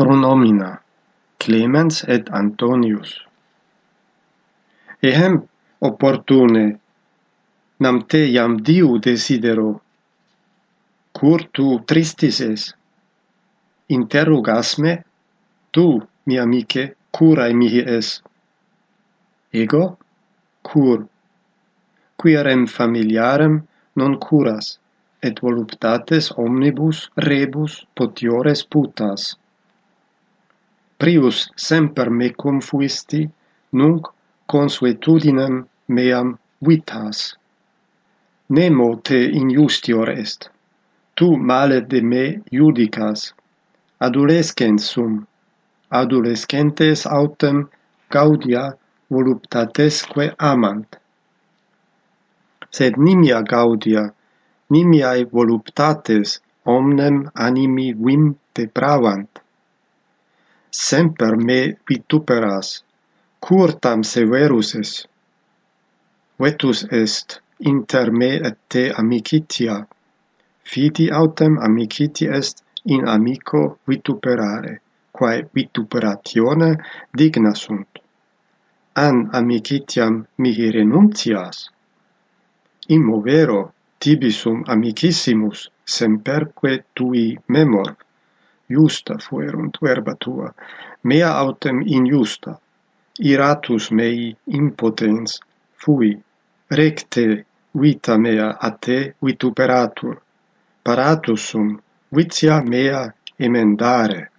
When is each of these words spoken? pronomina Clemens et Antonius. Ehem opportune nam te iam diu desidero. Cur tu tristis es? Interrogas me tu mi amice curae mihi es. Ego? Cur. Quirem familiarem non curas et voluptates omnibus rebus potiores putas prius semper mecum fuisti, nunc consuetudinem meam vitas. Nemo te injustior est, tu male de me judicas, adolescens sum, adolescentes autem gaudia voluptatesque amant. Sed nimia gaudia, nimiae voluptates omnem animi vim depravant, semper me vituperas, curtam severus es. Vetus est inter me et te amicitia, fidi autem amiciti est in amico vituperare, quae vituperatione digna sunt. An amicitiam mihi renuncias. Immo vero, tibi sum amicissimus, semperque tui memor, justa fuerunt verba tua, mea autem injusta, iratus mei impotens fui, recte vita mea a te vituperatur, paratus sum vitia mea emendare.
pronomina 0.00 0.80
Clemens 1.36 2.04
et 2.08 2.30
Antonius. 2.32 3.10
Ehem 5.04 5.34
opportune 5.88 6.62
nam 7.84 7.98
te 8.08 8.20
iam 8.34 8.54
diu 8.68 8.94
desidero. 9.06 9.68
Cur 11.18 11.44
tu 11.52 11.66
tristis 11.92 12.38
es? 12.46 12.64
Interrogas 13.96 14.70
me 14.78 14.94
tu 15.70 15.84
mi 16.26 16.40
amice 16.44 16.86
curae 17.18 17.52
mihi 17.60 17.82
es. 17.98 18.08
Ego? 19.52 19.84
Cur. 20.62 21.04
Quirem 22.16 22.64
familiarem 22.78 23.60
non 24.00 24.16
curas 24.24 24.78
et 25.20 25.44
voluptates 25.44 26.32
omnibus 26.46 27.04
rebus 27.28 27.84
potiores 27.94 28.64
putas 28.64 29.39
prius 31.00 31.48
semper 31.56 32.10
mecum 32.20 32.60
fuisti, 32.60 33.22
nunc 33.72 34.08
consuetudinem 34.52 35.54
meam 35.88 36.34
vitas. 36.60 37.20
Nemo 38.56 38.88
te 39.08 39.20
injustior 39.40 40.10
est, 40.12 40.50
tu 41.16 41.28
male 41.50 41.80
de 41.92 42.02
me 42.10 42.24
judicas, 42.52 43.32
adolescens 44.06 44.90
sum, 44.92 45.14
adolescentes 46.02 47.06
autem 47.06 47.64
gaudia 48.10 48.64
voluptatesque 49.10 50.30
amant. 50.52 50.98
Sed 52.70 52.98
nimia 53.06 53.40
gaudia, 53.42 54.04
nimiae 54.70 55.24
voluptates 55.32 56.40
omnem 56.66 57.24
animi 57.34 57.92
vim 57.94 58.34
depravant, 58.54 59.39
semper 60.70 61.36
me 61.36 61.76
vituperas, 61.88 62.84
curtam 63.40 64.02
severus 64.02 64.74
es. 64.74 64.92
Vetus 66.38 66.84
est 66.90 67.40
inter 67.60 68.10
me 68.10 68.30
et 68.48 68.56
te 68.68 68.84
amicitia, 69.02 69.86
fidi 70.64 71.10
autem 71.10 71.58
amiciti 71.58 72.26
est 72.38 72.62
in 72.84 73.08
amico 73.08 73.78
vituperare, 73.86 74.80
quae 75.12 75.48
vituperatione 75.54 76.70
digna 77.12 77.54
sunt. 77.54 77.98
An 78.94 79.28
amicitiam 79.32 80.24
mihi 80.38 80.70
renuncias. 80.70 81.68
Immo 82.88 83.20
vero, 83.20 83.72
tibi 83.98 84.30
sum 84.30 84.62
amicissimus, 84.66 85.68
semperque 85.84 86.84
tui 86.94 87.38
memor, 87.48 87.96
justa 88.70 89.18
fuerunt 89.18 89.78
verba 89.82 90.14
tua, 90.14 90.52
mea 91.02 91.30
autem 91.42 91.82
injusta, 91.86 92.56
iratus 93.18 93.90
mei 93.90 94.30
impotens 94.46 95.38
fui, 95.84 96.12
recte 96.70 97.44
vita 97.74 98.16
mea 98.18 98.56
a 98.60 98.70
te 98.70 98.98
vituperatur, 99.26 100.16
paratus 100.84 101.48
sum 101.50 101.78
vitia 102.16 102.62
mea 102.62 103.12
emendare. 103.38 104.29